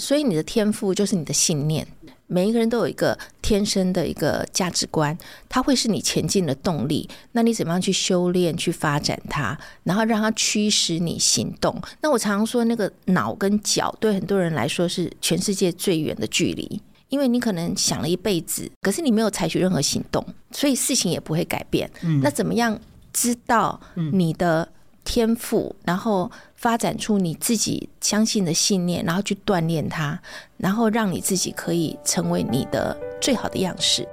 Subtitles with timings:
[0.00, 1.86] 所以你的天赋就是你的信念。
[2.26, 5.16] 每一个人都有一个天生的一个价值观，
[5.48, 7.08] 它会是你前进的动力。
[7.32, 11.80] 那你怎么样去修炼、去发展它，然后让它驱使你行动？
[12.00, 16.80] 那我常常说，那个脑跟脚对很多人来说是全世界最远的距离，
[17.10, 21.88] 因为你可能想了一辈子，可是你没有采取任何行动，所以事情也不会改变。
[22.02, 22.76] 嗯，那怎么样
[23.12, 23.78] 知道
[24.12, 24.66] 你的
[25.04, 26.28] 天赋，然后
[26.64, 30.18] 发展出你自己相信的信念，然后去锻炼它，
[30.56, 34.08] 然后让你自己可以成为你的最好的样式。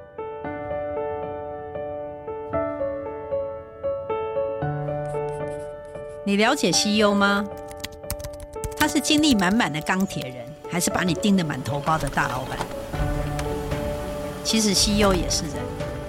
[6.25, 7.45] 你了解西优吗？
[8.77, 12.57] 他是精力满满的钢铁人，还是把你盯得满头包的大老板？
[14.43, 15.53] 其实西优也是人，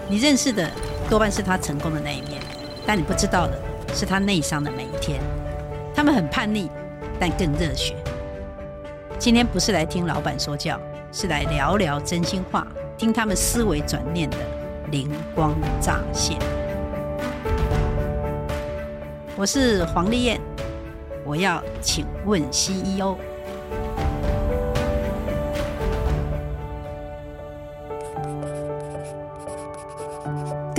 [0.09, 0.69] 你认识的
[1.09, 2.43] 多半是他成功的那一面，
[2.85, 3.57] 但你不知道的。
[3.95, 5.21] 是他内伤的每一天，
[6.03, 6.69] 他们很叛逆，
[7.21, 7.95] 但更热血。
[9.21, 10.77] 今天不是来听老板说教，
[11.13, 12.67] 是来聊聊真心话，
[12.99, 14.39] 听他们思维转念的
[14.91, 16.37] 灵光乍现。
[19.37, 20.41] 我是黄丽燕，
[21.25, 23.17] 我要请问 CEO。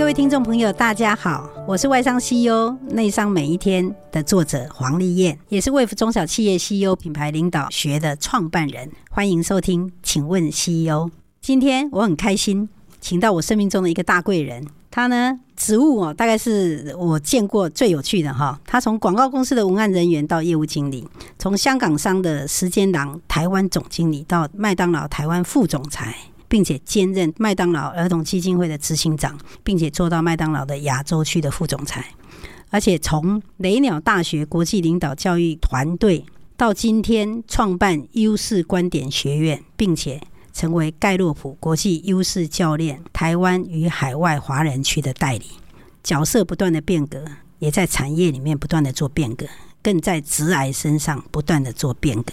[0.04, 8.86] 各位听众朋友，大家好，我是外商 CEO 内商每一天的作者黄丽燕，也是卫福中小企业 CEO 品牌领导学的创办人。
[9.08, 11.08] 欢迎收听，请问 CEO。
[11.40, 12.68] 今天我很开心，
[13.00, 18.60] 请到我生命中的一个大贵人，他呢职务哦，大概是我见过最有趣的哈。
[18.66, 26.14] 他从广告公司的文案人员到业务经理，从香港商的时间郎台湾总经理到麦当劳台湾副总裁。
[26.54, 32.14] 并且兼任麦当劳儿童基金会的执行长，并且做到麦当劳的亚洲区的副总裁，
[32.70, 36.24] 而且从雷鸟大学国际领导教育团队
[36.56, 40.20] 到今天创办优势观点学院，并且
[40.52, 45.46] 成为盖洛普国际优势教练台湾与海外华人区的代理，
[46.04, 47.24] 角色不断的变革，
[47.58, 49.44] 也在产业里面不断的做变革。
[49.84, 52.32] 更在直癌身上不断的做变革，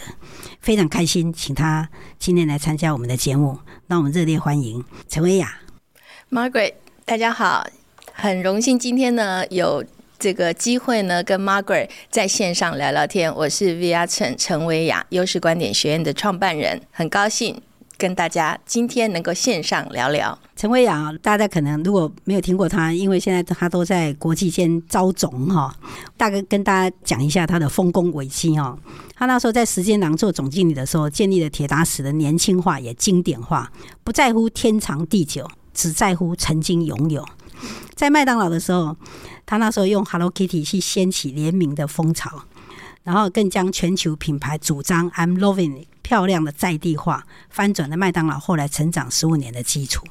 [0.61, 5.59] 非常开心，请他今天来参加我们的节目，让我们热烈欢迎陈维雅。
[6.31, 7.67] Margaret，大家好，
[8.13, 9.83] 很荣幸今天呢有
[10.17, 13.35] 这个机会呢跟 Margaret 在线上聊聊天。
[13.35, 17.61] 我是 VR 陈陈维雅，优势观点学院的创办人，很高兴。
[18.01, 25.71] 跟大家今天能够线上聊聊陈维雅，大家可能如果没有听过他，因为现在他都在国际间招总哈。
[26.17, 28.75] 大概跟大家讲一下他的丰功伟绩哦。
[29.15, 33.71] 他那时候在时间囊做总经理的时候，建立了铁达时的年轻化也经典化，
[34.03, 37.23] 不在乎天长地久，只在乎曾经拥有。
[37.93, 38.97] 在麦当劳的时候，
[39.45, 42.45] 他那时候用 Hello Kitty 去掀起联名的风潮，
[43.03, 45.85] 然后更将全球品牌主张 I'm loving。
[46.03, 50.05] 漂亮的在地化，翻转了麦当劳后来成长十五年的基础。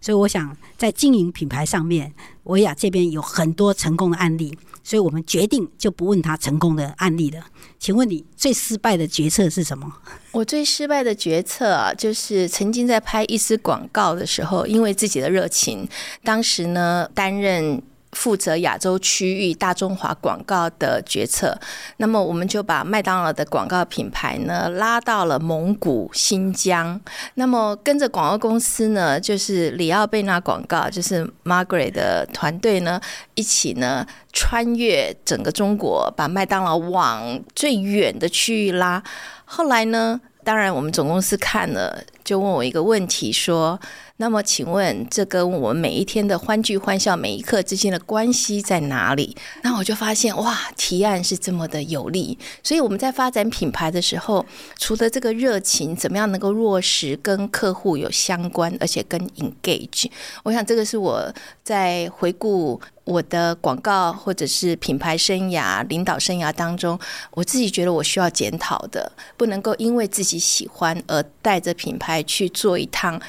[0.00, 2.12] 所以，我想在经营品牌上面，
[2.44, 4.58] 维亚这边有很多成功的案例。
[4.82, 7.44] 所以我们决定就不问他成功的案例了。
[7.78, 9.92] 请问你最失败的决策是什么？
[10.32, 15.88] 我最失败的决策啊，就是曾经在拍一支广告的时候，因为自己的热情，
[16.24, 17.80] 当时呢担任。
[18.16, 21.56] 负责亚洲区域大中华广告的决策，
[21.98, 26.98] 那么我们就把麦当劳的广告品牌呢拉到了蒙古、新疆。
[27.34, 32.98] 那么跟着广告公司呢，就是里奥贝纳广告，就是 Margaret 的团队呢，
[33.34, 39.02] 一起呢穿越整个中国，把麦当劳往最远的区域拉。
[39.44, 43.78] 后来呢，当然我们总公司看了，就问我一个问题说。
[44.18, 49.36] 那么，请问这跟我们每一天的欢聚欢笑每一刻之间的关系在哪里？
[49.62, 52.38] 那我就发现，哇，提案是这么的有力。
[52.62, 54.46] 所以我们在发展品牌的时候，
[54.78, 60.10] 除了这个热情，怎么样能够落实跟客户有相关，而且跟 engage？
[60.44, 61.30] 我想这个是我
[61.62, 66.98] 在回顾我的广告或者是品牌生涯、领导生涯当中，
[67.32, 73.20] 我自己觉得我需要检讨的，不能够因为自己喜欢而带着品牌去做一趟。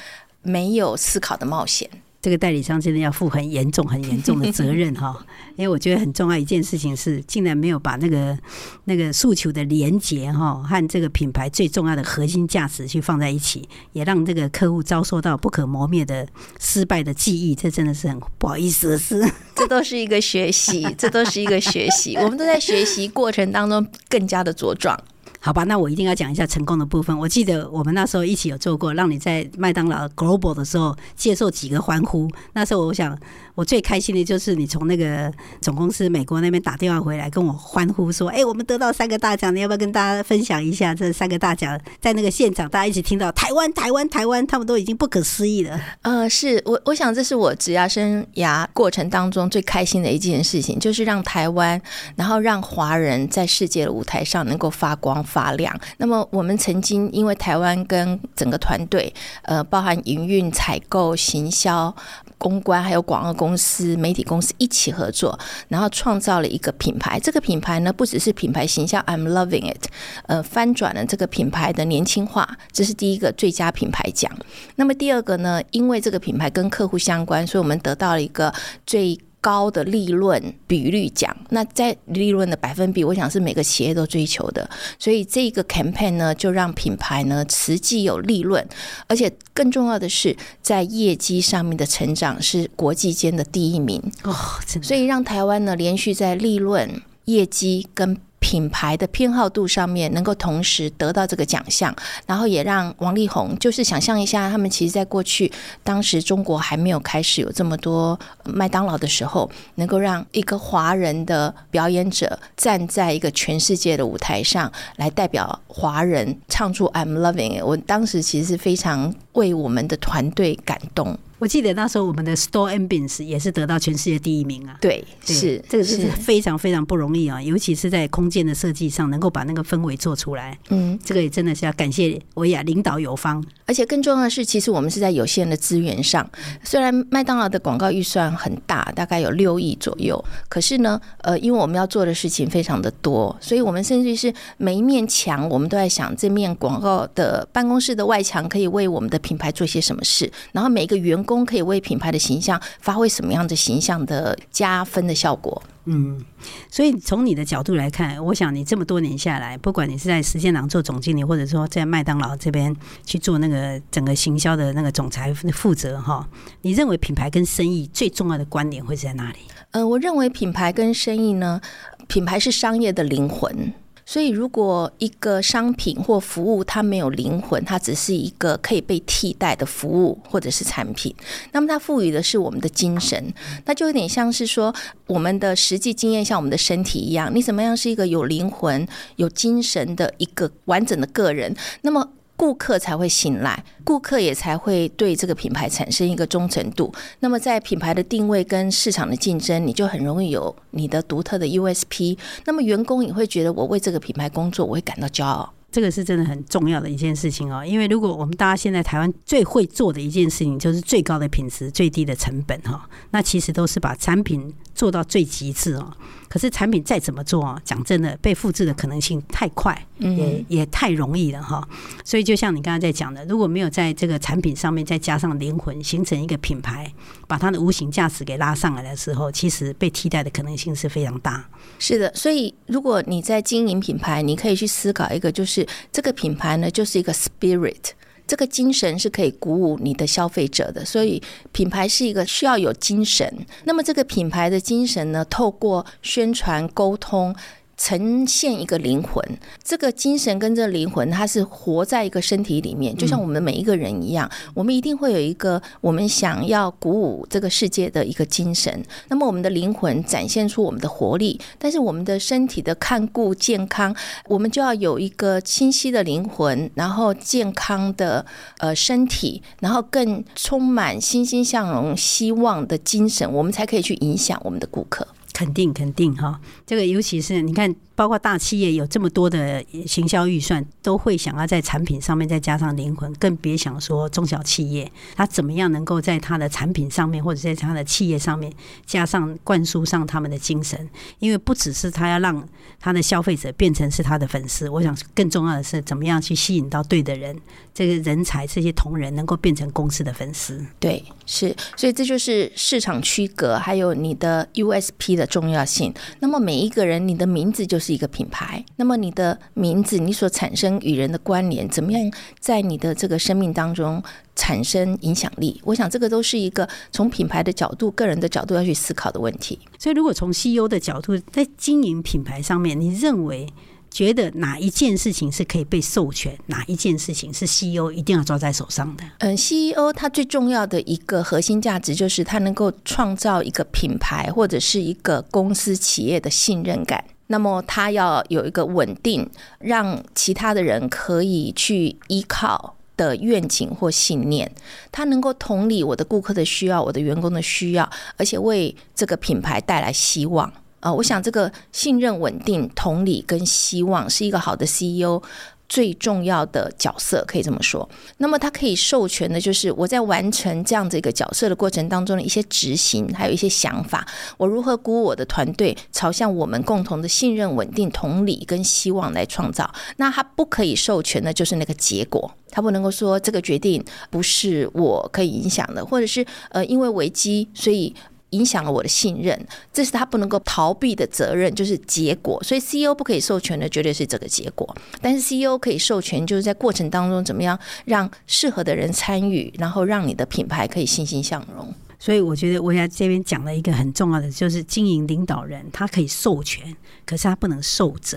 [0.48, 1.88] 没有思考的冒险，
[2.20, 5.16] 这个代理商真的要负很严重、很严重的责任哈。
[5.56, 8.38] 因为我觉得很重要一件事情是，竟然没有把那个
[8.84, 16.26] 那个诉求的连结哈和这个品牌最重要的核心价值去放在一起，也让这个客户遭受到不可磨灭的
[16.60, 17.56] 失败的记忆。
[17.56, 19.20] 这真的是很不好意思的事。
[19.56, 22.14] 这都是一个学习，这都是一个学习。
[22.16, 24.96] 我们都在学习过程当中更加的茁壮。
[25.40, 27.16] 好吧，那我一定要讲一下成功的部分。
[27.16, 32.28] 我记得我们那时候一起有做过，让你在麦当劳 Global 的时候接受几个欢呼。
[32.52, 33.16] 那时候我想，
[33.58, 35.28] 我最开心的就是你从那个
[35.60, 45.76] 总公司美国那边打电话回来跟我欢呼说：“哎，我们得到三个大奖，你要不要跟大家分享一下这三个大奖？”在那个现场，大家一起听到台湾、台湾、台湾，他们都已经不可思议了。
[46.02, 51.82] 呃，是我，我想这是我职涯生涯过程当中最开心的一件事情，就是让台湾，
[52.14, 55.76] 然后让华人在世界的舞台上能够发光发亮。
[55.96, 59.12] 那么我们曾经因为台湾跟整个团队，
[59.42, 61.92] 呃，包含营运、采购、行销。
[62.40, 67.18] 公关还有广告公公司、媒体公司一起合作，然后创造了一个品牌。
[67.18, 69.86] 这个品牌呢，不只是品牌形象，I'm loving it，
[70.26, 74.30] 呃，翻转了这个品牌的年轻化，这是第一个最佳品牌奖。
[74.76, 78.52] 那么第二个呢，因为这个品牌跟客户相关，所以我们得到了一个
[78.86, 79.18] 最。
[79.40, 84.68] 高的利润比率奖，那在利润的百分比，我想是每个企业都追求的。
[84.98, 88.66] 所以这个 campaign 呢，就让品牌呢实际有利润，
[89.06, 94.34] 而且更重要的是，在业绩上面的成长是国际间的第一名哦。
[94.82, 98.16] 所以让台湾呢连续在利润、业绩跟
[98.48, 105.52] 品牌的偏好度上面能够同时得到这个奖项，然后也让王力宏就是想象一下，他们其实在过去
[105.84, 121.18] 当时中国还没有开始有这么多麦当劳的时候，能够让一个华人的表演者站在一个全世界的舞台上来代表华人唱出 I'm loving it，我当时其实是非常为我们的团队感动。
[121.38, 124.76] 我记得那时候我们的 Store Ambience 也是得到全世界第一名啊！
[124.80, 130.58] 对，对是这个是非常非常不容易啊，尤其是在空间的设计上，能够把那个氛围做出来。
[130.70, 133.44] 嗯，这个也真的是要感谢维亚领导有方。
[133.66, 136.28] 而且更重要的是，其实我们是在有限的资源上，
[136.64, 155.62] 虽然麦当劳的广告预算很大，大概有六亿左右，可是呢，呃，因为我们要做的事情非常的多，所以我们甚至是每一面墙，我们都在想这面广告的办公室的外墙可以为我们的品牌做些什么事，然后每一个员工可以为品牌的形象发挥什么样的形象的加分的效果？
[155.84, 156.22] 嗯，
[156.70, 166.26] 所以从你的角度来看，我想你这么多年下来，不管你是在时间廊做总经理，或者说在麦当劳这边去做那个整个行销的那个总裁负责哈，
[166.62, 169.38] 你认为品牌跟生意最重要的关联会是在哪里？
[169.72, 171.60] 呃，我认为品牌跟生意呢，
[172.06, 173.72] 品牌是商业的灵魂。
[174.10, 181.14] 所以，如果一个商品或服务它没有灵魂，它只是一个可以被替代的服务或者是产品，
[181.52, 183.22] 那么它赋予的是我们的精神，
[183.66, 184.74] 那就有点像是说
[185.06, 192.08] 我们的实际经验，像我们的身体一样，你怎么样是一个有灵魂、有精神的一个完整的个人，那么。
[192.38, 196.94] 顾客才会信赖，顾客也才会对这个品牌产生一个忠诚度。
[197.18, 202.16] 那么，在品牌的定位跟市场的竞争，你就很容易有你的独特的 USP。
[202.44, 205.52] 那么，员工也会觉得我为这个品牌工作，我会感到骄傲。
[205.72, 215.92] 这个是真的很重要的一件事情哦，因为如果我们大家现在台湾最会做的一件事情，就是最高的品质、最低的成本哈，那其实都是把产品做到最极致哦。
[216.28, 221.66] 可是产品再怎么做啊，讲真的，被复制的可能性太快，也也太容易了哈。
[222.04, 226.92] 所以就像你刚才在讲的，如果没有在这个产品上面再加上灵魂，形成一个品牌，
[227.26, 231.48] 把它的无形价值给拉上来的时候，其实被替代的可能性是非常大。
[231.78, 237.92] 是的，所以如果你在经营品牌，你可以去思考一个，就是这个品牌呢，就是一个 spirit。
[238.28, 241.20] 这个精神是可以鼓舞你的消费者的，所以
[241.50, 243.26] 品牌是一个需要有精神。
[243.64, 247.34] 那么这个品牌的精神呢，透过宣传沟通。
[247.78, 249.24] 呈现一个灵魂，
[249.62, 258.84] 这个精神跟这个灵魂，它是活在一个身体里面，就像我们每一个人一样，我们一定会有一个我们想要鼓舞这个世界的一个精神。
[259.08, 263.94] 那么我们的灵魂展现出我们的活力，但是我们的身体的看顾健康，
[264.26, 268.26] 我们就要有一个清晰的灵魂，然后健康的
[268.58, 275.06] 呃身体，然后更充满欣欣向荣、希望的精神，我们才可以去影响我们的顾客。
[275.38, 277.72] 肯定肯定哈，这个尤其是你看。
[277.98, 288.52] 包括大企业有这么多的行销预算，都会想要在产品上面再加上灵魂，更别想说中小企业，它怎么样能够在它的产品上面或者在它的企业上面
[288.86, 290.88] 加上灌输上他们的精神？
[291.18, 297.36] 因为不只是他要让他的消费者变成是他的粉丝，我想更重要的是怎么样去吸引到对的人，
[297.74, 300.64] 这个人才这些同仁能够变成公司的粉丝。
[300.78, 305.92] 对，是，所以这就是市场区隔，还有你的 USP 的重要性。
[306.20, 307.87] 那么每一个人，你的名字就是。
[307.88, 314.02] 是一个品牌，那么你的名字，你所产生与人的关联，怎么样在你的这个生命当中
[314.36, 315.58] 产生影响力？
[315.64, 319.58] 我想这个都是一个从品牌的角度、个人的角度要去思考的问题。
[319.78, 323.46] 所以，如果从 CEO 的角度在经营品牌上面，你认为
[323.90, 329.04] 觉得哪一件事情是可以被授权，哪一件事情是 CEO 一定要抓在手上的？
[329.20, 337.02] 嗯，CEO 他最重要的一个核心价值就是他能够创造一个品牌或者是一个公司企业的信任感。
[337.28, 339.28] 那么他要有一个稳定，
[339.60, 344.50] 让其他的人可以去依靠的愿景或信念。
[344.90, 350.52] 他能够同理我的顾客的需要，我的员工的需要，而且为这个品牌带来希望。
[350.80, 355.20] 啊，我想这个信任、稳定、同理跟希望是一个好的 CEO
[355.68, 357.88] 最重要的角色，可以这么说。
[358.16, 364.06] 那么他可以授权的，就是我在完成这样子一个角色的过程当中的一些执行，还有一些想法，
[364.36, 369.70] 我如何鼓舞我的团队朝向我们共同的信任、稳定、同理跟希望来创造。
[369.98, 377.94] 那他不可以授权的，就是那个结果，他不能够说这个决定不是我可以影响的，或者是呃因为危机所以。
[378.30, 382.42] 影响了我的信任，这是他不能够逃避的责任，就是结果。
[382.42, 384.76] 所以 CEO 不可以授权的，绝对是这个结果。
[385.00, 391.72] 但是 CEO 可以授权，就是在过程当中怎么样让适合的人参与，然后让你的品牌可以欣欣向荣。
[391.98, 398.16] 所以我觉得我在这边讲了一个很重要的，就是经营领导人，他可以授权，可是他不能受责。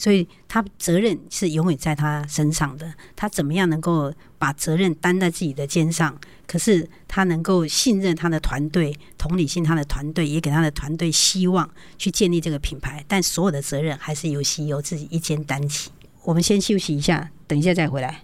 [0.00, 6.18] 所以他责任是永远在他身上的，他怎么样能够把责任担在自己的肩上？
[6.46, 13.04] 可是他能够信任他的团队，同理心他的团队，也给他的团队希望去建立这个品牌。
[13.06, 15.90] 但所有的责任还是由 CEO 自己一肩担起。
[16.24, 18.22] 我们先休息一下，等一下再回来。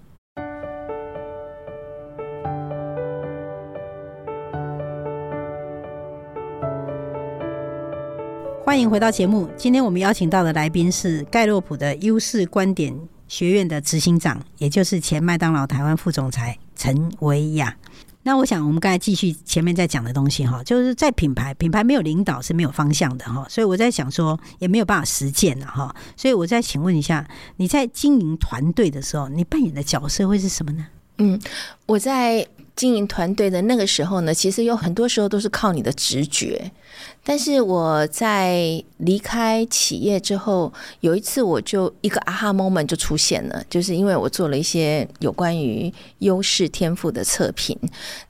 [8.67, 9.49] 欢迎回到节目。
[9.57, 12.93] 今天我们邀请到的来宾是盖洛普的优势观点
[13.29, 17.77] 学院的执行长，也就是前麦当劳台湾副总裁陈维雅。
[18.25, 23.47] 那我想，我们刚才继续前面在讲的东西哈，就是在品牌，品牌没有领导是没有方向的哈。
[23.49, 25.95] 所以我在想说，也没有办法实践了哈。
[26.17, 27.25] 所以我再请问一下，
[27.59, 30.85] 你在经营团队的时候，你扮演的角色会是什么呢？
[31.19, 31.41] 嗯，
[31.87, 32.45] 我在。
[32.77, 36.71] 经营团队的那个时候呢，其实有很多时候都是靠你的直觉。
[37.25, 47.77] 但是我在离开企业之后，有一次我就一个 aha moment 就出现了，就是因为我做了一些有关于优势天赋的测评。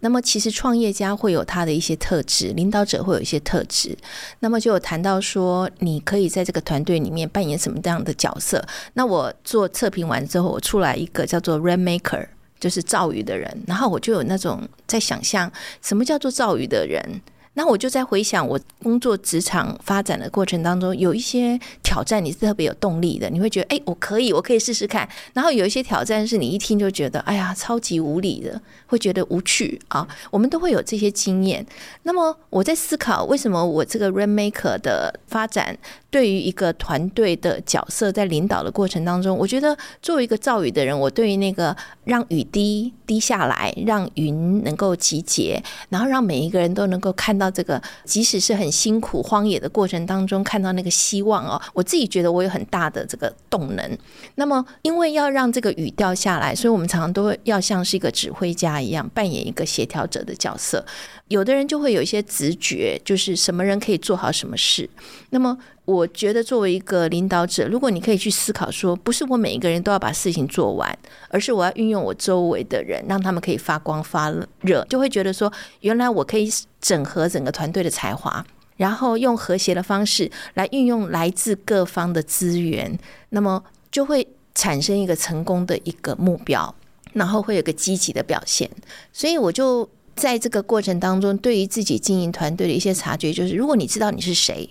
[0.01, 3.97] 那么其实创业家会有他的一些特质，领导者会有一些特质。
[4.39, 8.65] 那么就有谈到说，你可以在这个团队里面扮演什么样的角色？
[8.95, 12.29] 那我做测评完之后，我出来一个叫做 Rainmaker。
[12.59, 15.51] 就是造雨的人，然后我就有那种在想象
[15.83, 17.21] 什么叫做造雨的人。
[17.57, 25.09] 那我就在回想我工作职场发展的过程当中，有一些挑战你是特别有动力的，你会觉得哎，我可以，我可以试试看。
[25.33, 30.07] 然后有一些挑战是你一听就觉得哎呀，超级无理的，会觉得无趣啊。
[30.31, 31.67] 我们都会有这些经验。
[32.03, 35.75] 那么我在思考，为什么我这个 Rainmaker 的发展
[36.11, 47.46] 对于一个团队的角色，在领导的过程当中，我觉得作为一个造雨的人，我对于那个让雨滴滴下来，让云能够集结，然后让每一个人都能够看到。
[47.51, 53.99] 这个即使是很辛苦荒野的过程当中，看到那个希望哦，我自己觉得我有很大的这个动能。
[54.35, 60.85] 那么，因为要让这个雨掉下来，所以我们常常都会要像是一个指挥家一样，扮演一个协调者的角色。
[61.29, 64.89] 有的人就会有一些直觉，就是什么人可以做好什么事。
[65.31, 75.51] 那么，我觉得作为一个领导者，如果你可以去思考说，不是我每一个人都要把事情做完，而是我要运用我周围的人，让他们可以发光发热，就会觉得说，
[75.81, 78.45] 原来我可以整合整个团队的才华，
[78.77, 82.99] 然后用和谐的方式来运用来自各方的资源，
[83.31, 86.75] 那么就会产生一个成功的一个目标，
[87.13, 88.71] 然后会有个积极的表现。
[89.13, 89.89] 所以我就。
[90.17, 94.67] 在这个过程当中，对于自己经营团队的一些察觉，就是如果你知道你是谁，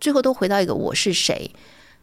[0.00, 1.50] 最后都回到一个我是谁，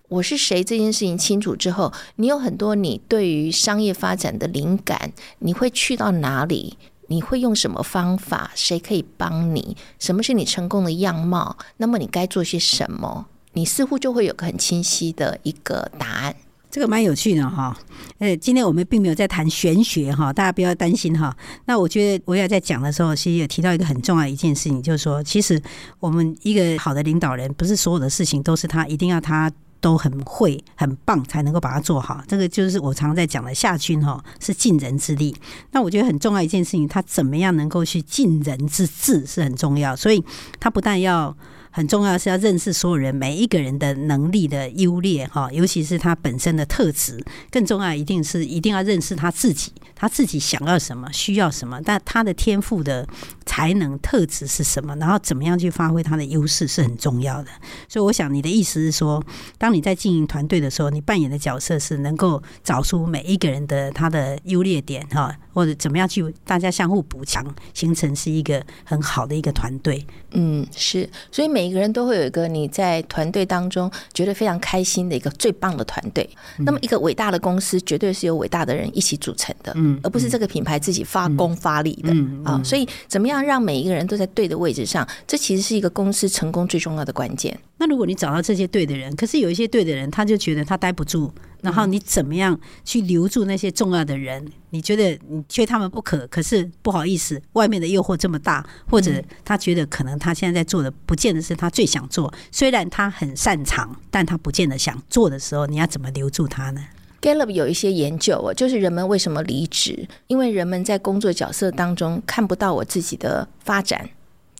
[0.08, 6.78] 我是谁这件事情清楚之后，你有很多你对于商业发展的灵感，你会去到哪里？
[7.10, 8.52] 你会用什么方法？
[8.54, 9.76] 谁可以帮你？
[9.98, 11.58] 什么是你成功的样貌？
[11.78, 13.26] 那么你该做些什么？
[13.54, 16.36] 你似乎就会有个很清晰的一个答案。
[16.70, 17.76] 这个蛮有趣的哈，
[18.20, 21.36] 呃，今天我们并没有在谈玄学哈，大家不要担心哈。
[21.66, 25.60] 那我觉得我也在讲的时候，其实也提到一个很重要一件事情，就是说，其实
[26.00, 32.22] 我们一个好的领导人，不是所有的事情都是他一定要他都很会很棒才能够把它做好。
[32.28, 35.36] 这个就是我常在讲的，下军哈是尽人之力。
[35.72, 39.96] 那我觉得很重要一件事情，他怎么样能够去尽人之智是很重要。
[39.96, 40.24] 所以
[40.60, 41.36] 他不但要。
[41.78, 47.24] 很重要是要认识所有人每一个人的能力的优劣哈，尤其是他本身的特质。
[47.52, 53.08] 更重要一定是一定要认识他自己，他自己想要什么，需要什么，但他的天赋的
[53.46, 57.50] 才能特质是什么，然后怎么样去发挥他的优势是很重要的。
[57.88, 59.24] 所以我想你的意思是说，
[59.60, 70.06] 当你在经营团队的时候，你扮演的角色是能够找出每一个人的他的优劣点哈，或者怎么样去大家相互补强，形成是一个很好的一个团队。
[70.34, 76.30] 嗯，是，所以每一个人都会有一个你在团队当中觉得非常开心的一个最棒的团队。
[76.60, 82.62] 嗯、那么一个伟大的公司绝对是由伟大的人一起组成的，嗯，而不是这个品牌自己发功发力的，嗯啊。
[82.64, 87.60] 所以怎么样让每一个人都在对的位置上，这其实是一个公司成功最重要的关键。
[87.80, 91.34] 那如果你找到这些对的人，可是有一些对的人，他就觉得他待不住。
[91.62, 94.46] 然后你怎么样去留住那些重要的人？
[94.70, 106.84] 你觉得你缺他们不可，可是不好意思，外面的诱惑这么大，或者他觉得可能他现在在做的不见得是他最想做，虽然他很擅长，但他不见得想做的时候，你要怎么留住他呢
[107.22, 110.08] ？Gallup 有一些研究哦，就是人们为什么离职？
[110.28, 114.10] 因为人们在工作角色当中看不到我自己的发展。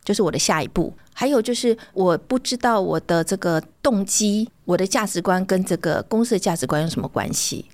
[0.08, 7.66] 就是我的下一步，还有就是我不知道我的这个动机、我的价值观跟这个公司的价值观有什么关系。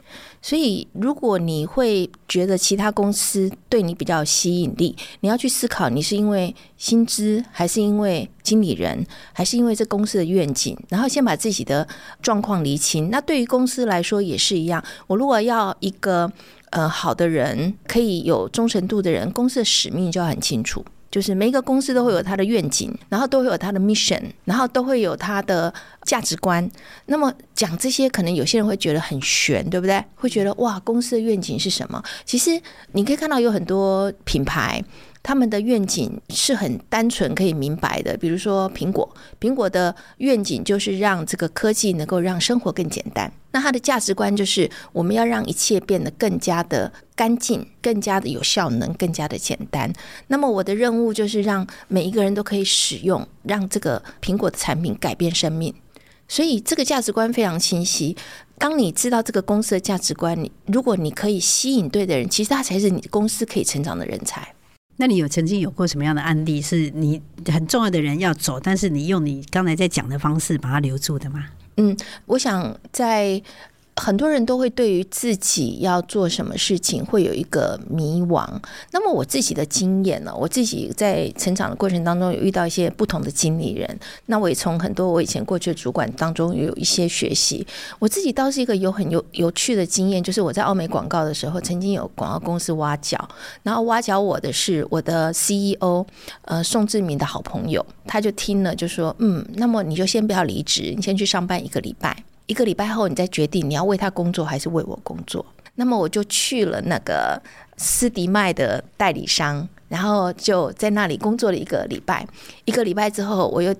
[0.41, 11.87] 所以，如果你会觉得其他公司对你比较有吸引力，你要去思考，你是因为薪资，还是因为经理人，还是因为这公司的愿景，然后先把自己的
[12.19, 13.11] 状况厘清。
[13.11, 16.29] 那对于公司来说也是一样，我如果要一个
[16.71, 20.83] 呃好的人，可以有忠诚度的人，公司的使命就要很清楚。
[21.13, 25.71] 就是每一个公司都会有它的愿景，然后都会有它的 mission，然后都会有它的
[26.05, 26.67] 价值观。
[27.05, 30.03] 那么讲这些，可能有些人会觉得很悬，对不对？
[30.15, 32.03] 会觉得哇，公司的愿景是什么？
[32.25, 32.59] 其实
[32.93, 34.83] 你可以看到有很多品牌。
[35.23, 43.31] 他们的愿景是很单纯可以明白的，比如说苹果，苹果的愿景就是让这个科技能够让生活更简单。
[43.51, 49.93] 那它的价值观就是我们要让一切变得更加的干净、更加的有效能、更加的简单。
[50.27, 55.73] 那么我的任务就是让每一个人都可以使用，让这个苹果的产品改变生命。
[56.27, 58.17] 所以这个价值观非常清晰。
[58.57, 64.53] 当你知道这个公司的价值观，你如果你可以吸引对的人，其实他才是你公司可以成长的人才。
[64.97, 71.45] 那你有曾经有过什么样的案例，是你很重要的人要走，但是你用你刚才在讲的方式把他留住的吗？
[71.77, 73.41] 嗯，我想在。
[73.95, 78.47] 很多人都会对于自己要做什么事情会有一个迷惘。
[78.91, 87.65] 那么我自己的经验呢，我自己在成长的过程当中有遇到一些不同的经理人，那我也从很多我以前过去的主管当中有一些学习。
[87.99, 93.29] 我自己倒是一个有很有有趣的经验，就是我在奥美广告的时候，曾经有广告公司挖角，
[93.61, 96.05] 然后挖角我的是我的 CEO，
[96.45, 102.23] 呃，宋志明的好朋友，他就听了就说，嗯，那么你就先不要离职，你先去上班一个礼拜。
[102.45, 105.45] 一个礼拜后，你再决定你要为他工作还是为我工作。
[105.75, 107.41] 那么我就去了那个
[107.77, 112.27] 斯迪麦的代理商，然后就在那里工作了一个礼拜。
[112.65, 113.73] 一个礼拜之后，我又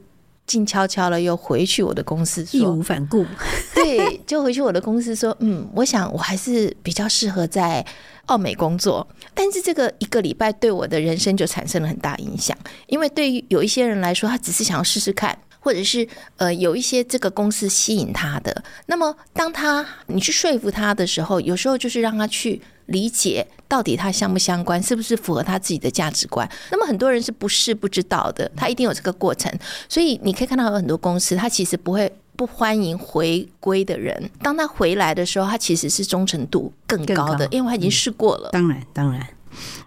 [0.47, 3.23] 静悄悄的又回去我的公司，义无反顾。
[3.75, 7.85] 对，就回去我的公司说， 嗯，我想我还是比较适合在
[8.25, 9.07] 澳美工作。
[9.35, 15.37] 但是这个一个礼拜对我的人生就产生了很大影响，因为对于有一些人来说，他只是想要试试看。
[15.63, 26.47] 或者是呃有一些这个公司吸引他的，那么当他你去说服他的时候，有时候就是让他去理解到底他相不相关，是不是符合他自己的价值观。
[26.69, 29.49] 那么很多人是不是不知道的，他一定有这个过程。
[29.87, 34.29] 所以你可以看到有很多公司，他其实不会不欢迎回归的人。
[34.41, 38.49] 当他回来的时候，他其实是忠诚度更高的，因为他已经试过了。
[38.51, 39.25] 当然，当然。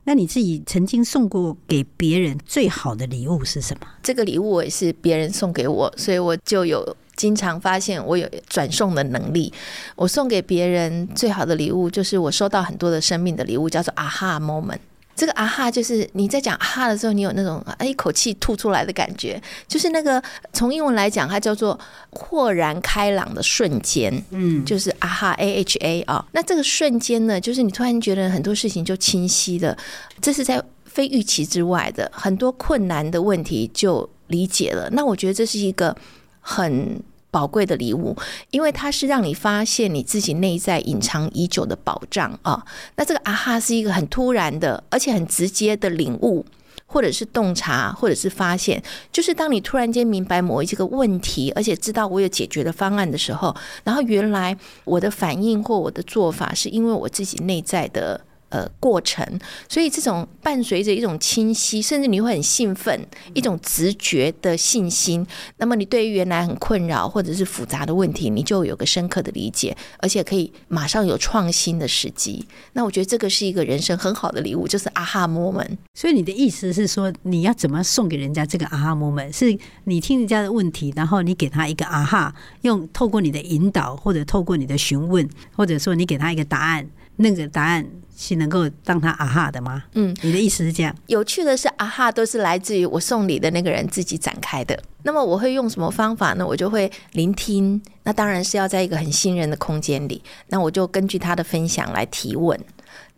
[0.05, 3.87] 那你自己曾经送过给别人最好的礼物是什么？
[4.03, 9.53] 这个礼物也是别人送给我，所以我就有经常发现我有转送的能力。
[9.95, 14.79] 我送给别人最好的礼物，就是我收到很多的生命的礼物，叫做 aha moment。
[15.17, 21.77] 这个啊哈，就是你在讲啊哈的时候，你有那种一口气吐出来的感觉，就是那个从英文来讲，它叫做
[22.11, 26.23] 豁然开朗的瞬间，嗯，就是啊哈 A H A 啊。
[26.33, 29.75] 那这个瞬间呢，就是你突然觉得很多事情就清晰了，
[30.21, 34.91] 这是在非预期之外的，很多困难的问题就理解了。
[34.91, 35.97] 那我觉得这是一个
[36.41, 37.03] 很。
[37.37, 38.17] 宝贵的礼物，
[38.51, 42.65] 因为它是让你发现你自己内在隐藏已久的宝藏啊！
[42.95, 46.47] 那这个啊哈是一个很突然的，而且很直接的领悟，
[46.87, 58.23] 或者是洞察，或者是发现，就是当你突然间明白某一个问题，而且知道我有解决的方案的时候，然后原来我的反应或我的做法，是因为我自己内在的。
[58.57, 59.23] 呃过程，
[59.69, 65.27] 所以这种伴随着一种清晰，甚至你会很兴奋，一种直觉的信心。
[65.59, 72.47] 那么你对于原来很困扰或者是复杂的问题，你就有个深刻的理解，而且可以马上有创新的时机。
[72.73, 75.77] 那我觉得这个是一个人生很好的礼物，就是 aha moment。
[75.93, 79.31] 所以你的意思是说，你要怎么送给人家这个 aha moment？
[79.37, 86.89] 是你听人家的问题，然后你给他一个 aha，用透过你的引导，或者透过你的询问，或者说你给他一个答案。
[87.19, 89.85] 那个答案是能够让他啊哈的吗？
[89.93, 90.95] 嗯，你的意思是这样？
[91.07, 94.77] 有趣的是，啊哈都是来自于我送礼的那个人自己展开的。
[95.03, 96.45] 那么我会用什么方法呢？
[96.45, 100.23] 我就会聆听，那当然是要在一个很信任的空间里。
[100.49, 102.59] 那我就根据他的分享来提问。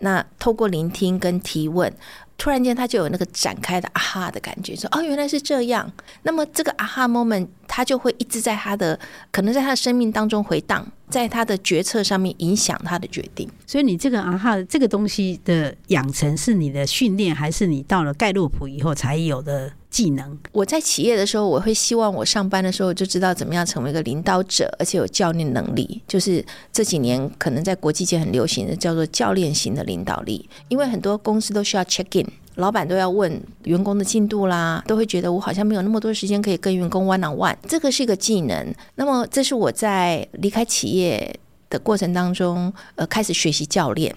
[0.00, 1.92] 那透过聆听跟提问。
[2.36, 5.90] 突然间，他就有那个展开的啊哈的感觉，说：“哦，原来是这样。”
[6.22, 8.96] 那么这个啊哈 moment，他就会一直在他的
[9.32, 13.48] 可能在他的生命当中回荡，在他的决策上面影响他的决定。
[13.66, 19.72] 所以，你这个啊哈这个东西的养成，是你的训练，还是你到了盖洛普以后才有的？
[19.90, 26.02] 技能，我在企业的时候，我会希望我上班的时候就知道怎么样成为一个领导者，而且有教练能力。
[26.06, 38.74] 就是这几年可能在国际界很流行的叫做教练型的领导力，因为很多公司都需要 check in，老板都要问员工的进度啦，都会觉得我好像没有那么多时间可以跟员工 one on one，这个是一个技能。
[38.96, 41.38] 那么这是我在离开企业
[41.70, 44.14] 的过程当中，呃，开始学习教练。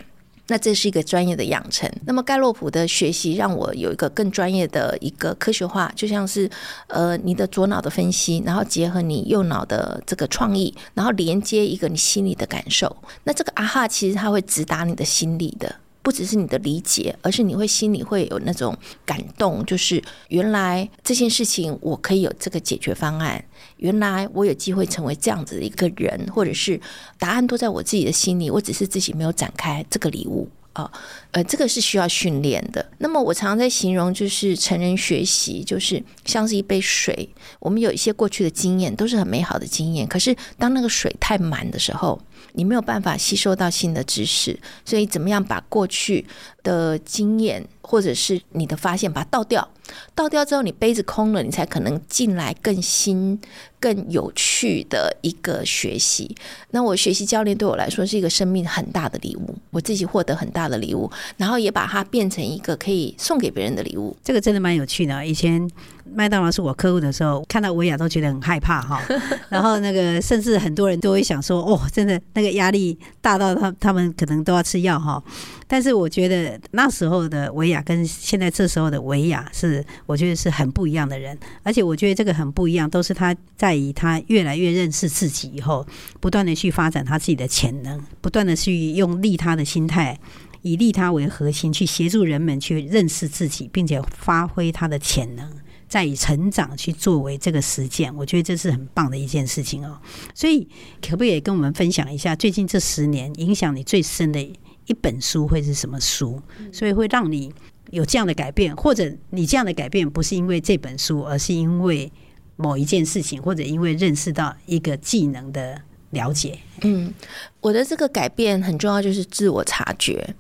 [0.48, 1.90] 那这是一个专业的养成。
[2.06, 6.50] 那么盖洛普的学习让我有一个更专业的一个科学化，就像是
[6.88, 12.94] 呃你的左脑的分析，然后结合你右脑的这个创意，然后连接一个你心里的感受。
[13.24, 15.74] 那这个啊哈，其实它会直达你的心里的。
[16.02, 23.44] 不只是你的理解，而是你会心里会有那种感动，就是原来这件事情我可以有这个解决方案，
[23.78, 26.80] 原来我有机会成为这样子的一个人，或者是
[27.20, 30.50] 答案都在我自己的心里，我只是自己没有展开这个礼物。
[30.74, 30.90] 啊，
[31.32, 32.86] 呃，这个是需要训练的。
[33.00, 37.30] 那么我常常在形容，就是成人学习，就是像是一杯水，
[37.60, 42.20] 我们有一些过去的经验，都是很美好的经验，可是当那个水太满的时候，
[42.54, 46.26] 你没有办法吸收到新的知识，所以怎么样把过去
[46.64, 49.68] 的经验或者是你的发现把它倒掉，
[50.16, 53.40] 倒掉之后你杯子空了，你才可能进来更新、
[53.80, 56.36] 更有趣的一个学习。
[56.72, 64.16] 那我学习教练对我来说是一个生命很大的礼物，我自己获得很大的礼物，然后也把它变成一个可以送给别人的礼物。
[64.24, 65.26] 这个真的蛮有趣的。
[65.26, 65.70] 以前
[66.14, 69.02] 麦当劳是我客户的时候，看到维亚都觉得很害怕哈。
[69.50, 75.22] 然后那个甚至很多人都会想说：“哦，真的那个压力大到他他们可能都要吃药哈。”
[75.68, 79.71] 但是我觉得那时候的维亚跟现在这时候的维亚是，
[80.06, 81.38] 我觉得是很不一样的人。
[81.64, 85.86] 而且我觉得这个很不一样，都是他在以他越来越认识自己以后，
[86.20, 90.20] 不断的去发展他自己的潜能，不断的去用利他的心态，
[90.62, 95.48] 以利他为核心去协助人们去认识自己，并且发挥他的潜能，
[95.88, 98.16] 再以成长去作为这个实践。
[98.16, 100.00] 我觉得这是很棒的一件事情哦。
[100.34, 100.68] 所以
[101.02, 104.52] 可不可以跟我们分享一下最近这十年影响你最深的？
[104.88, 106.42] 一本书会是什么书？
[106.74, 107.54] 所以会让你
[107.92, 112.12] 有这样的改变，或者你这样的改变不是因为这本书，而是因为
[112.56, 116.58] 某一件事情，或者因为认识到一个技能的了解。
[116.82, 117.14] 嗯，
[117.60, 120.36] 我的这个改变很重要，就是自我察觉。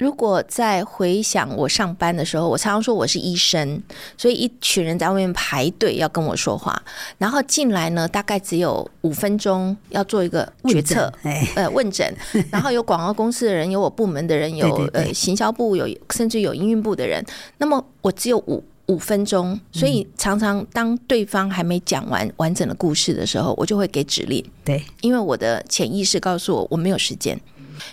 [0.00, 3.82] 如果在回想我上班的时候，我常常说我是医生，
[4.16, 6.82] 所以一群人在外面排队要跟我说话，
[7.18, 11.12] 然后进来呢，大概只有五分钟要做一个决策，
[11.54, 12.16] 呃，问诊，
[12.50, 17.22] 然后有广告公司的人，有我部门的人，有呃行销部，有甚至有营运部的人，
[17.58, 27.38] 那么我只有五五分钟，所以常常当对方还没讲完完整的故事的时候，我就会给指令，对，因为我的潜意识告诉我我没有时间。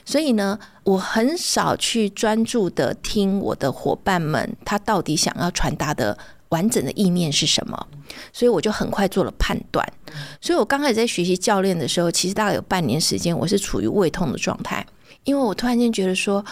[0.06, 6.18] 所以呢，我很少去专注的听我的伙伴们他到底想要传达的
[6.50, 7.88] 完整的意念是什么，
[8.32, 9.86] 所以我就很快做了判断。
[10.40, 14.86] 所以我刚开始在学习教练的时候，其实大概有半年时间，我是处于胃痛的状态，
[15.24, 16.44] 因为我突然间觉得说，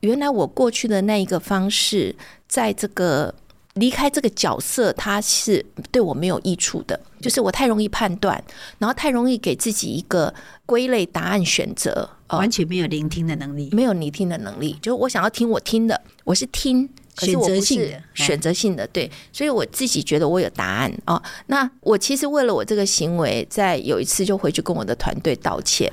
[0.00, 2.14] 原来我过去的那一个方式，
[2.48, 3.34] 在这个。
[3.76, 7.00] 离开这个角色，它是对我没有益处的。
[7.22, 8.44] 就是我太容易判断，
[8.76, 10.34] 然后太容易给自己一个
[10.66, 14.76] 归类答案选择，完全没有聆听的能力，没有聆听的能力。
[14.80, 19.10] 就是我想要听我听的，我是听，可是我不是选择性的，选择性的对。
[19.32, 21.22] 所以我自己觉得我有答案哦。
[21.46, 25.92] 那我其实为了我这个行为，在有一次就回去跟我的团队道歉。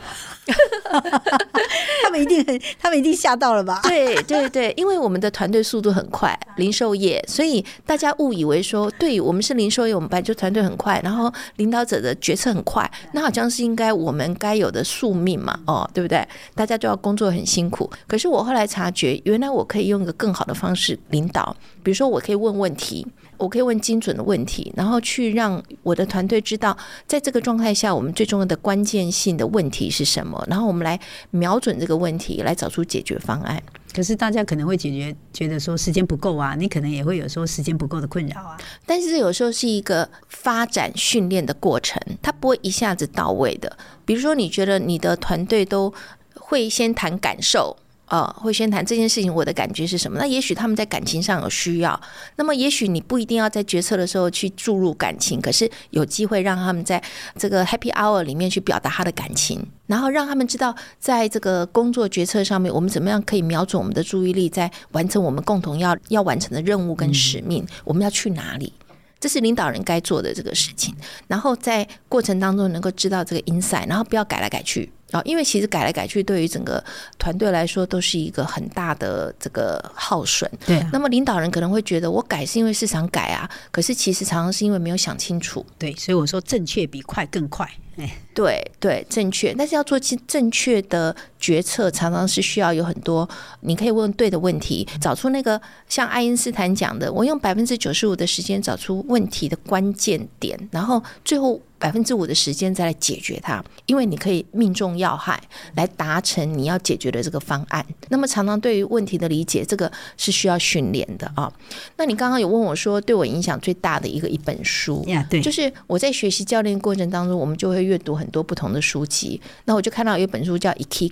[2.04, 3.80] 他们一定很，他们一定吓到了吧？
[3.84, 16.28] 对对对，因为我们的团队速度很快，零售业，所以大家误以为说，对我们是零售业，我们本来就团队很快，然后领导者的决策很快，那好像是应该我们该有的宿命嘛，哦，对不对？
[16.56, 23.06] 大家都要工作很辛苦，可是我后来察觉，原来我可以用一个更好的方式领导，比如说我可以问问题。
[23.40, 31.00] 我可以问精准的问题，然后去让我的团队知道，在这个状态下，我们最重要的关键性的问题是什么，然后我们来
[31.32, 33.62] 瞄准这个问题，来找出解决方案。
[33.94, 38.58] 可是大家可能会解决，觉得说时间不够啊，你可能也会有说时间不够的困扰啊。
[38.86, 43.78] 但是有时候是一个发展训练的过程，它不会一下子到位的。
[44.06, 45.92] 比如说，你觉得你的团队都
[46.36, 47.76] 会先谈感受。
[48.10, 50.18] 呃，会先谈这件事情，我的感觉是什么？
[50.18, 52.00] 那也许他们在感情上有需要，
[52.38, 57.02] 那么也许你不一定要在决策的时候去注入感情，可是有机会让他们在
[57.38, 68.74] 这个 Happy Hour 里面去表达他的感情，然后让他们知道，在这个工作决策上面，我们怎么样可以瞄准我们的注意力，在完成我们共同要要完成的任务跟使命，我们要去哪里？
[69.20, 70.96] 这是领导人该做的这个事情，
[71.28, 74.92] 然后在过程当中能够知道这个 insight，然后不要改来改去。
[75.12, 76.84] 啊，因为其实改来改去，对于整个
[77.18, 80.50] 团队来说都是一个很大的这个耗损。
[80.66, 85.66] 对啊，那么领导人可能会觉得，我改是因为市场改啊，可是其实常常是因为没有想清楚。
[85.78, 87.70] 对，所以我说正确比快更快。
[87.98, 93.28] 哎，对对，正确，但是要做正确的决策，常常是需要有很多，
[93.62, 101.60] 你可以问对的问题，找出那个像爱因斯坦讲的，我用百分之九十五的时间找出问题的关键点，然后最后。
[101.80, 105.42] 百分之五的时间再来解决它，因为你可以命中要害，
[105.76, 107.84] 来达成你要解决的这个方案。
[108.10, 111.52] 那么常常对于问题的理解，这个是需要训练的啊。
[111.96, 119.40] 那你刚刚有问我说，对我影响最大的一个一本书，对，就是我在学习教练过程当中，我们就会阅读很多不同的书籍。
[119.64, 121.12] 那我就看到有一本书叫《Ikigai》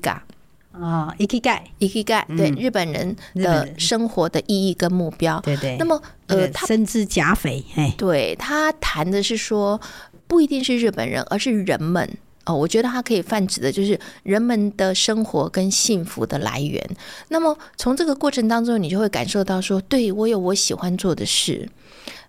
[0.84, 1.39] 啊，《Ikigai》，
[2.06, 5.77] 《Ikigai》对日本人的生活的意义跟目标，对对。
[5.77, 7.63] 那么呃，他身之甲斐，
[7.97, 9.80] 对他谈的是说。
[10.28, 12.54] 不一定是日本人，而是人们哦。
[12.54, 16.86] 我觉得它可以泛指的就是人们的生活跟幸福的来源。
[17.30, 21.70] 那么从这个过程当中，你就会感受到说，对，我有我喜欢做的事，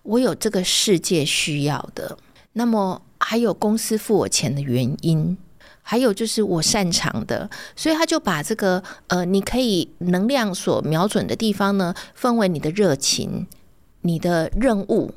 [0.03, 2.17] 我有这个世界需要的。
[2.53, 5.37] 那么还有公司付我钱的原因，
[5.81, 7.49] 还有就是我擅长的。
[7.75, 13.45] 所以他就把这个呃，你可以能量所瞄准的地方呢，分为你的热情、
[14.01, 15.13] 你的任务、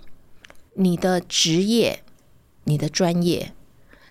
[0.75, 2.03] 你的职业。
[2.65, 3.53] 你的专业，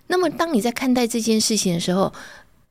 [0.08, 2.12] 那么当你在看待这件事情的时候，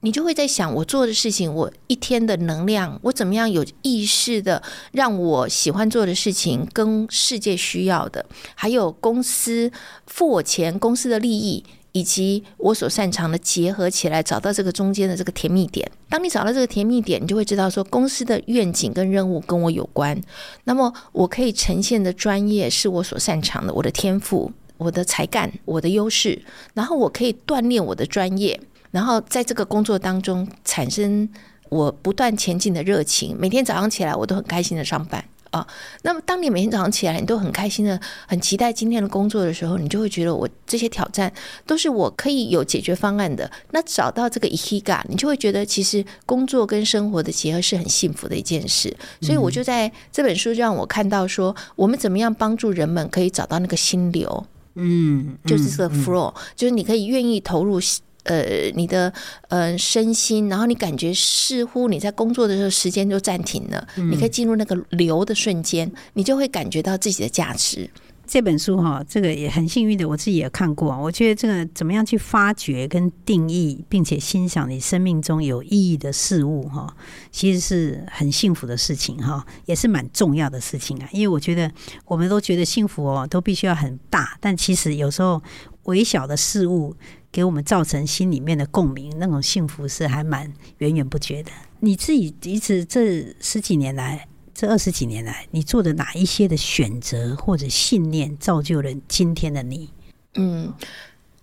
[0.01, 9.71] 你就会在想：我做的事情，我一天的能量，我怎么样有意识的让我喜欢做的事情跟世界需要的，还有公司
[10.07, 15.89] 付我钱，公司的利益以及我所擅长的结合起来，找到这个中间的这个甜蜜点。
[16.09, 20.19] 当你找到这个甜蜜点，你就会知道说，公司的愿景跟任务跟我有关。
[20.63, 24.51] 那么我可以呈现的专业是我所擅长的，我的天赋。
[24.81, 26.41] 我的才干，我的优势，
[26.73, 31.29] 然后我可以锻炼我的专业，然后在这个工作当中产生
[31.69, 33.37] 我不断前进的热情。
[33.39, 35.67] 每天早上起来，我都很开心的上班啊。
[36.01, 41.31] 那么，当你每天早上起来，你都很开心的、很期待今天的工作的时候，你就会觉得我这些挑战
[41.67, 43.49] 都是我可以有解决方案的。
[43.69, 48.97] 那找到这个 Ikigai，你就会觉得其实工作跟生活的结合是很幸福的一件事。
[49.21, 54.47] 所以，我就在这本书就让我看到说，我们怎么样帮助人们可以找到那个心流。
[54.75, 57.79] 嗯，就是这个 flow，、嗯、就是你可以愿意投入
[58.23, 59.11] 呃你的
[59.49, 67.89] 呃身心，然后你感觉似乎你在工作的时候时间就暂停了，嗯、你可以进入那个流的瞬间，你就会感觉到自己的价值。
[68.31, 70.97] 这本书哈，这个也很幸运的，我自己也看过。
[70.97, 76.95] 我觉得这个怎么样去发掘跟定义，并且欣赏你生命中有意义的事物哈，
[77.29, 81.09] 其实是很幸福的事情哈，也是蛮重要的事情啊。
[81.11, 81.69] 因为我觉得
[82.05, 85.43] 我们都觉得幸福哦，都必须要很大，但其实有时候
[85.83, 86.95] 微小的事物
[87.33, 91.51] 给我们造成心里面的共鸣，那种幸福是还蛮源源不绝的。
[91.81, 94.25] 你自己一直这十几年来。
[94.61, 99.89] 这二十几年来，你做的哪一些的选择或者信念，造就了今天的你？
[100.35, 100.71] 嗯，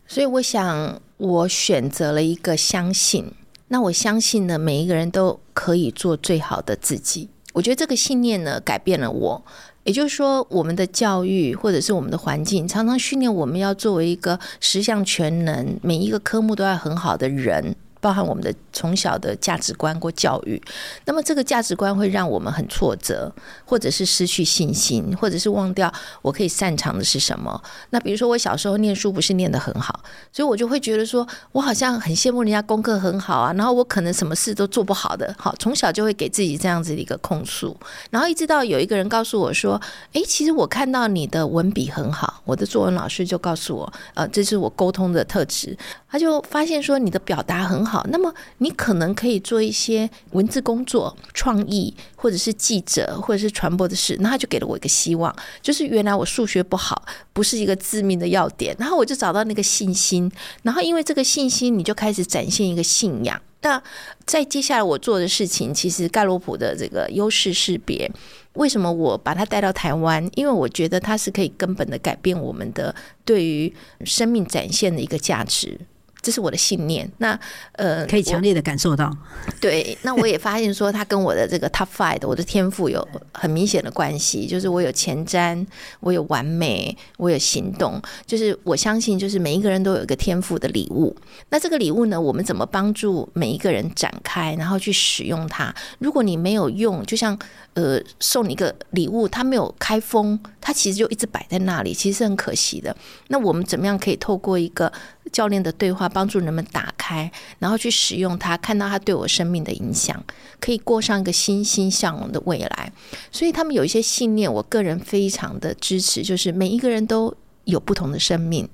[0.06, 3.32] 所以我想，我选择了一个相信。
[3.66, 7.28] 那我相信呢，每一个人都可以做最好的自己。
[7.54, 9.44] 我觉得这个信念呢，改变了我。
[9.82, 17.74] 也就是说，我们的教育或者是我们的环境，常常训练我们要作为一个十项全能，每一个科目都要很好的人。
[18.00, 20.60] 包含我们的从小的价值观或教育。
[21.04, 23.32] 那么这个价值观会让我们很挫折，
[23.64, 27.60] 或者是失去信心，或者是忘掉我可以擅长的是什么。
[27.90, 30.00] 那比如说我小时候念书不是念得很好，
[30.32, 35.34] 所以我就会觉得说我好像很羡慕人家功课很好啊，然后我可能什么事都做不好的。
[35.38, 37.76] 好，从小就会给自己这样子的一个控诉，
[38.10, 39.80] 然后一直到有一个人告诉我说
[40.12, 45.76] ：“诶，其实我看到你的文笔很好。”我的作文老师就告诉我：“呃，这是我沟通的特质。”
[46.10, 54.16] 他就发现说你的表达很好，好那么你可能可以做一些文字工作、创意，或者是记者，或者是传播的事。
[54.20, 58.76] 那他就给了我一个希望，就是原来我数学不好，不是一个致命的要点。
[58.78, 60.30] 然后我就找到那个信心，
[60.62, 63.40] 然后因为这个信心，你就开始展现一个信仰。
[63.60, 63.82] 那
[64.24, 68.08] 在接下来我做的事情，其实盖洛普的这个优势识别，
[68.52, 70.24] 为什么我把它带到台湾？
[70.36, 73.74] 因为我觉得它是可以根本的改变我们的对于
[74.04, 75.76] 生命展现的一个价值。
[76.20, 77.10] 这是我的信念。
[77.18, 77.38] 那
[77.72, 79.10] 呃，可以强烈的感受到。
[79.60, 84.46] 对，那我也发现说，它跟我的这个 top five 的我的天赋有很明显的关系。
[84.46, 85.66] 就是我有前瞻，
[86.00, 88.00] 我有完美，我有行动。
[88.26, 91.16] 就是我相信，就是每一个人都有一个天赋的礼物。
[91.50, 95.74] 那这个礼物呢，我们怎么帮助每一个人展开，然后去使用它？
[95.98, 97.38] 如果你没有用，就像
[97.78, 102.94] 呃送你一个礼物，它没有开封，它其实就一直摆在那里，其实是很可惜的。
[103.28, 104.92] 那我们怎么样可以透过一个
[105.30, 110.20] 教练的对话，帮助人们打开，然后去使用它，看到它对我生命的影响，
[110.58, 112.92] 可以过上一个欣欣向荣的未来。
[113.30, 118.68] 所以他们有一些信念，我个人非常的支持，就是每一个人都有不同的生命，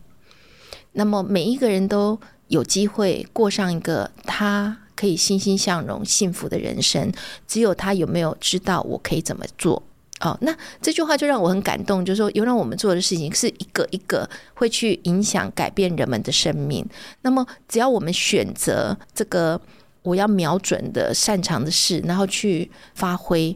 [0.93, 7.12] 那么每一个人都有机会过上一个他可以欣欣向荣、幸福的人生。
[7.47, 9.83] 只有他有没有知道我可以怎么做？
[10.21, 16.83] 哦，那这句话就让我很感动，就是说，原来我们做的事情是一个一个会去影响、改变人们的生命。
[17.21, 19.61] 那么，只要我们选择这个
[20.01, 23.55] 我要瞄准的、擅长的事，然后去发挥。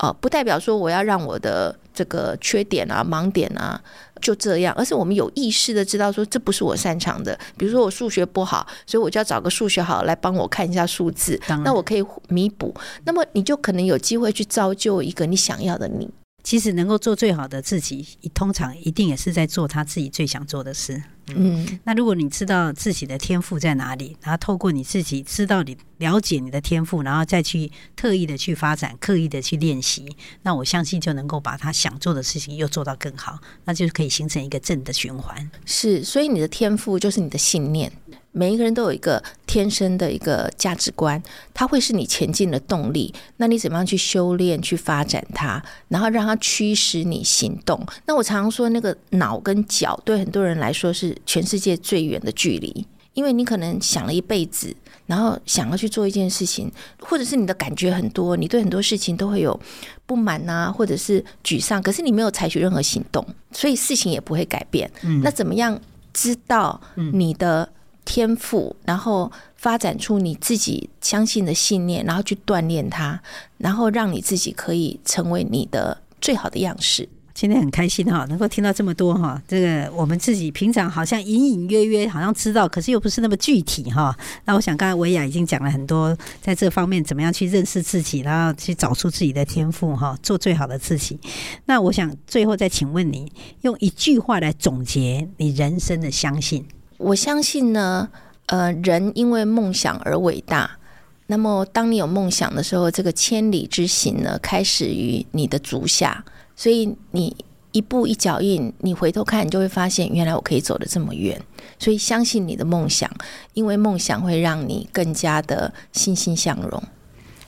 [0.00, 3.80] 哦，不代表说我要让我的这个缺点啊、盲点啊
[4.20, 7.38] 就这样，而是我们有意识的知道说这不是我擅长的。
[7.56, 12.74] 比如说我数学不好，所以我就要找个数学好来帮我看一下数字，那我可以弥补。
[13.04, 16.10] 那么你就可能有机会去造就一个你想要的你。
[16.44, 21.02] 其实能够做最好的自己，通常一定也是在做他自己最想做的事。
[21.28, 35.50] 嗯，那如果你知道自己的天赋在哪里，然后透过你自己知道你了解你的天赋，然后再去特意的去发展、刻意的去练习，那我相信就能够把他想做的事情又做到更好，那就可以形成一个正的循环。
[35.64, 37.90] 是，所以你的天赋就是你的信念。
[38.36, 41.22] 每一个人都有一个天生的一个价值观，
[41.54, 43.14] 它会是你前进的动力。
[43.36, 47.80] 那你怎么样去修炼、去发展它，然后让它驱使你行动？
[48.06, 54.74] 那我常常说，那个脑跟脚对很多人来说是全世界最远的距离，因为你可能想了一辈子，
[55.06, 56.68] 然后想要去做一件事情，
[56.98, 59.58] 或者是你的感觉很多，你对很多事情都会有
[60.06, 64.90] 不满啊，或者是沮丧，可是你没有采取任何行动，所以事情也不会改变。
[65.04, 65.80] 嗯，那怎么样
[66.12, 66.80] 知道
[67.12, 67.68] 你的？
[68.04, 73.20] 天赋，然后发展出你自己相信的信念，然后去锻炼它，
[73.58, 77.08] 然后让你自己可以成为你的最好的样式。
[77.32, 84.16] 今天很开心哈，能够听到这么多哈，这个我们自己平常好像隐隐约约好像知道，可是又不是那么具体哈。
[84.44, 91.18] 那我想刚才维亚已经讲了很多，在这方面怎么样去认识自己，然后去找出自己的天赋哈，做最好的自己。
[91.64, 96.64] 那我想最后再请问你，用一句话来总结你人生的相信。
[96.98, 98.08] 我相信呢，
[98.46, 100.78] 呃，人因为梦想而伟大。
[101.26, 106.22] 那么，当你有梦想的时候，这个千里之行呢，开始于你的足下。
[106.54, 107.34] 所以，你
[107.72, 111.40] 一步一脚印，你回头看，你就会发现，原来我可以走得这么远。
[111.78, 113.10] 所以，相信你的梦想，
[113.54, 116.82] 因为梦想会让你更加的欣欣向荣。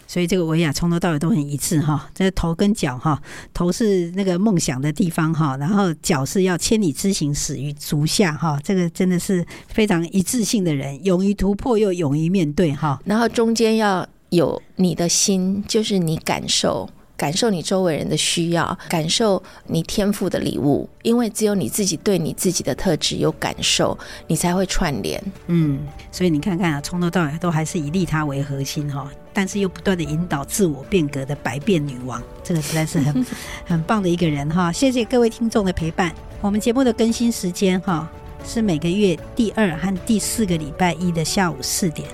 [0.07, 3.21] 所以这个维亚从头到尾都很一致哈，这头跟脚哈，
[3.53, 16.89] 头是那个梦想的地方哈，然后脚是要千里之行始于足下哈，这个真的是非常一致性的人，勇于突破又勇于面对哈，然后中间要有你的心，就是你感受。
[17.17, 25.23] 感受你周围人的需要，感受你天赋的礼物，因为只有你自己对你自己的特质有感受，你才会串联。
[25.47, 25.81] 嗯，
[26.13, 33.27] 所以你看看啊，从头到尾都还是以利他为核心哈，但是又不断的引导自我变革的百变女王，这个实在是很
[33.65, 34.71] 很棒的一个人哈。
[34.71, 36.15] 谢谢各位听众的陪伴。
[36.43, 38.07] 我们节目的更新时间哈
[38.47, 42.07] 是每个月第二和第四个礼拜一的下午四点，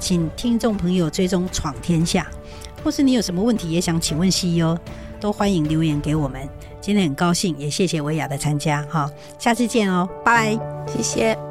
[0.00, 2.26] 请听众朋友追踪闯天下。
[2.82, 4.76] 或是你有什么问题也想请问 CEO，
[5.20, 6.48] 都欢迎留言给我们。
[6.80, 11.49] 今天很高兴，也谢谢薇雅的参加，哈，下次见哦，拜，谢谢。